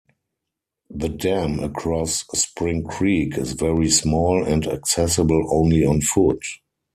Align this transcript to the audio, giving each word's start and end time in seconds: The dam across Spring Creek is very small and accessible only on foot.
The 0.89 1.09
dam 1.09 1.59
across 1.59 2.21
Spring 2.33 2.83
Creek 2.83 3.37
is 3.37 3.51
very 3.53 3.91
small 3.91 4.43
and 4.43 4.65
accessible 4.65 5.45
only 5.53 5.85
on 5.85 6.01
foot. 6.01 6.41